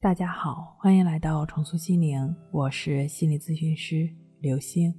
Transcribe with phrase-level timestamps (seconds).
[0.00, 4.94] 大家好，欢迎来到重塑心灵，我是心理咨询师刘星。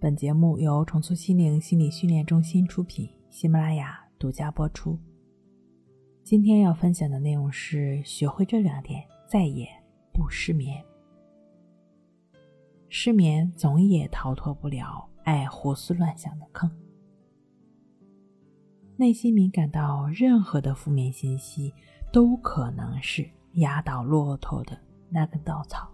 [0.00, 4.98] 本节目由重塑心灵心理训练中心出品，喜马拉雅独家播出。
[6.24, 9.68] 今天要分享的内容是：学会这两点，再也
[10.12, 10.84] 不失眠。
[12.88, 16.68] 失眠总也逃脱不了爱胡思乱想的坑，
[18.96, 21.72] 内心敏感到任何的负面信息
[22.12, 23.30] 都可能是。
[23.54, 25.88] 压倒骆驼的那根稻草。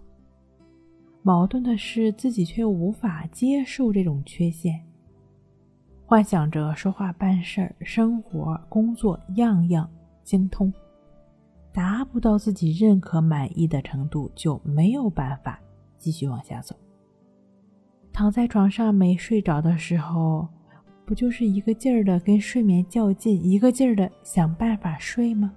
[1.23, 4.79] 矛盾的是，自己却无法接受这种缺陷，
[6.05, 9.87] 幻想着说话、办事儿、生活、工作样样
[10.23, 10.73] 精通，
[11.71, 15.59] 达不到自己认可、满意的程度，就没有办法
[15.97, 16.75] 继续往下走。
[18.11, 20.47] 躺在床上没睡着的时候，
[21.05, 25.53] 不就是一个劲儿的跟睡眠较劲，一个劲儿的想办法睡吗？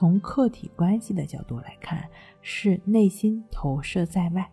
[0.00, 2.02] 从客体关系的角度来看，
[2.40, 4.50] 是内心投射在外，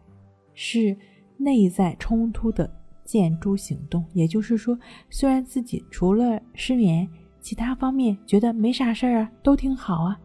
[0.54, 0.94] 是
[1.38, 2.70] 内在冲突的
[3.06, 4.04] 建筑行动。
[4.12, 4.78] 也就是说，
[5.10, 7.10] 虽然自己除了失眠，
[7.40, 10.20] 其他方面觉得没啥事儿啊，都挺好啊，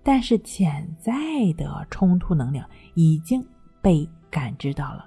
[0.00, 1.12] 但是潜在
[1.56, 3.44] 的冲突能量已经
[3.82, 5.04] 被感知到了，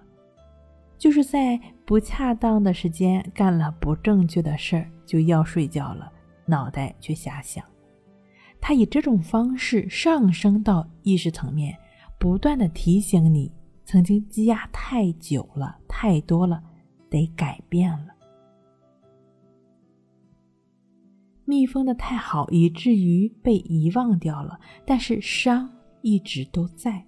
[0.97, 6.11] 就是在不恰当的时间干了不正确的事儿，就要睡觉了，
[6.45, 7.63] 脑袋却瞎想。
[8.67, 11.77] 他以这种方式上升到意识层面，
[12.17, 13.51] 不断的提醒你，
[13.85, 16.63] 曾经积压太久了，太多了，
[17.07, 18.07] 得改变了。
[21.45, 25.71] 密封的太好，以至于被遗忘掉了，但是伤
[26.01, 27.05] 一直都在。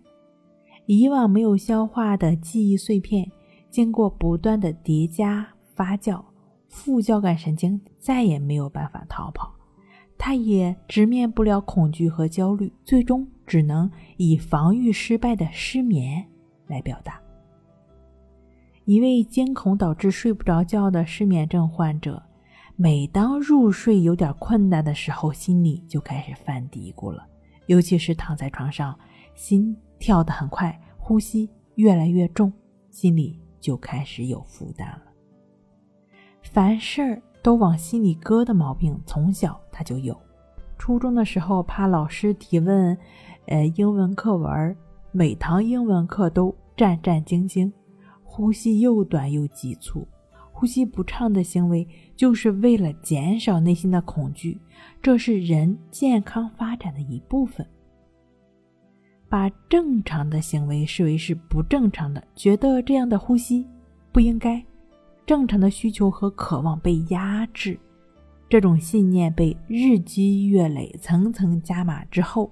[0.86, 3.32] 以往没有消化的记忆碎片，
[3.72, 6.24] 经过不断的叠加发酵，
[6.68, 9.57] 副交感神经再也没有办法逃跑。
[10.18, 16.26] 他也直面不了恐惧和焦虑，最终只能以防御失败的失眠
[16.66, 17.22] 来表达。
[18.86, 22.22] 一位惊恐导致睡不着觉的失眠症患者，
[22.76, 27.28] 每当入睡有点困难的时候，心里就开始犯嘀咕了。
[27.68, 28.98] 尤其是躺在床上，
[29.36, 32.52] 心跳得很快，呼吸越来越重，
[32.90, 35.04] 心里就开始有负担了。
[36.42, 37.22] 凡事儿。
[37.48, 40.14] 都往心里搁的毛病，从小他就有。
[40.78, 42.98] 初中的时候，怕老师提问，
[43.46, 44.76] 呃，英文课文，
[45.14, 47.72] 每堂英文课都战战兢兢，
[48.22, 50.06] 呼吸又短又急促，
[50.52, 51.88] 呼吸不畅的行为，
[52.18, 54.60] 就是为了减少内心的恐惧。
[55.02, 57.66] 这是人健康发展的一部分。
[59.30, 63.66] 把正常的行为视为是不正常的，觉得这样的呼吸
[64.12, 64.62] 不应该。
[65.28, 67.78] 正常的需求和渴望被压制，
[68.48, 72.50] 这种信念被日积月累、层层加码之后，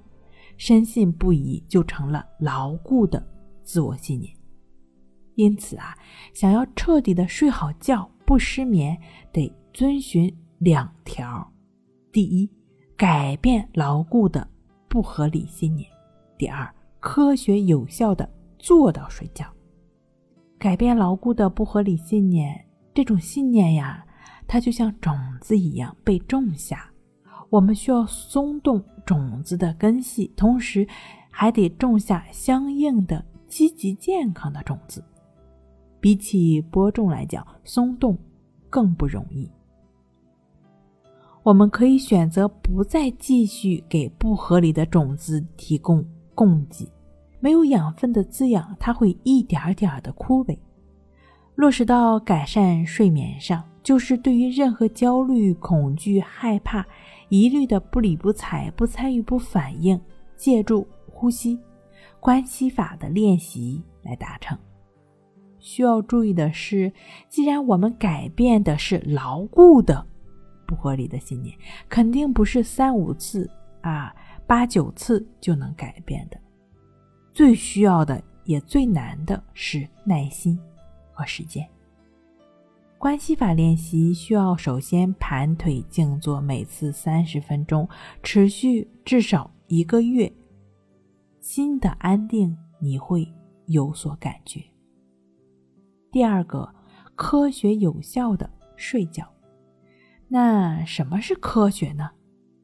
[0.58, 3.26] 深信不疑，就成了牢固的
[3.64, 4.36] 自我信念。
[5.36, 5.98] 因此啊，
[6.34, 8.98] 想要彻底的睡好觉、不失眠，
[9.32, 11.50] 得遵循两条：
[12.12, 12.50] 第一，
[12.98, 14.46] 改变牢固的
[14.90, 15.88] 不合理信念；
[16.38, 16.70] 第二，
[17.00, 19.46] 科学有效的做到睡觉。
[20.66, 22.66] 改变牢固的不合理信念。
[22.92, 24.04] 这种信念呀，
[24.48, 26.90] 它就像种子一样被种下。
[27.52, 30.88] 我们需要松动种子的根系，同时
[31.30, 35.04] 还得种下相应的积极健康的种子。
[36.00, 38.18] 比起播种来讲，松动
[38.68, 39.48] 更不容易。
[41.44, 46.04] 我们可以选择不再继续给不合理的种子提供
[46.34, 46.92] 供给，
[47.46, 50.58] 没有养分的滋养，它会一点点的枯萎。
[51.54, 56.84] 落实到改善睡眠上，就是对于任何焦虑、恐惧、害怕、
[57.30, 60.02] 疑虑的不理不睬、不参与、不反应，
[60.36, 61.60] 借助呼吸、
[62.20, 64.58] 关系法的练习来达成。
[65.60, 66.92] 需要注意的是，
[67.30, 70.04] 既然我们改变的是牢固的
[70.66, 71.56] 不合理的信念，
[71.88, 73.48] 肯定不是三五次
[73.82, 74.12] 啊、
[74.48, 76.40] 八九次就能改变的。
[77.36, 80.58] 最需要的也最难的是耐心。
[81.12, 81.66] 和时间，
[82.98, 87.88] 关系法练习需要首先盘腿静坐，每次三十分钟，
[88.24, 90.32] 持续至少一个月，
[91.42, 93.28] 心的安定你会
[93.68, 94.62] 有所感觉。
[96.12, 96.74] 第二个，
[97.16, 99.30] 科学有效的睡觉。
[100.30, 102.12] 那什么是科学呢？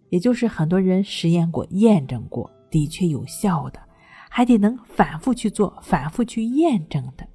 [0.09, 3.81] 也就是很多人实验过、验证过，的确有效的，
[4.33, 7.27] 还得能反复去做、反复去验证的。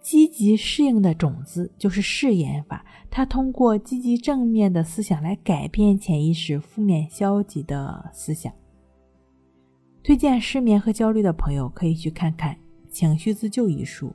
[0.00, 8.50] 积极适应的种子就是试验法，它通过积极正面的思想来改变潜意识负面消极的思想。
[10.02, 12.54] 推荐失眠和焦虑的朋友可以去看看
[12.90, 14.10] 《情绪自救》一书，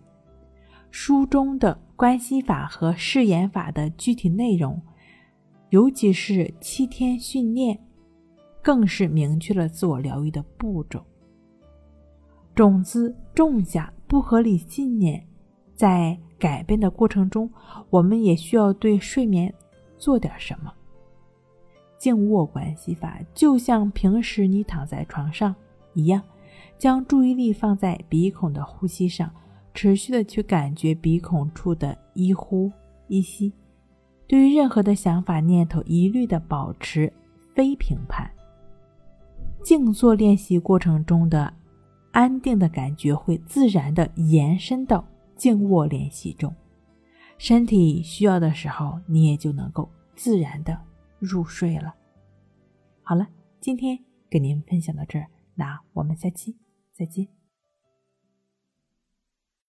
[0.89, 4.81] 书中的关系法和誓言法的具体内容，
[5.69, 7.79] 尤其是七天训练，
[8.63, 11.05] 更是明确了自我疗愈的步骤。
[12.55, 15.21] 种子种下不合理信念，
[15.75, 17.49] 在改变的过程中，
[17.89, 19.53] 我们也需要对睡眠
[19.97, 20.71] 做点什么。
[21.97, 25.53] 静卧关系法就像平时你躺在床上
[25.93, 26.21] 一样，
[26.77, 29.29] 将注意力放在鼻孔的呼吸上，
[29.73, 32.71] 持续的去感觉鼻孔处的一呼
[33.07, 33.51] 一吸。
[34.27, 37.11] 对于任何的想法念头，一律的保持
[37.53, 38.29] 非评判。
[39.63, 41.51] 静坐练习过程中的
[42.15, 46.55] 安定的感觉会自然的延伸到静卧练习中，
[47.37, 50.79] 身体需要的时候，你也就能够自然的。
[51.19, 51.93] 入睡了。
[53.01, 53.27] 好了，
[53.59, 53.97] 今天
[54.29, 56.55] 给您分享到这儿，那我们下期
[56.93, 57.34] 再见。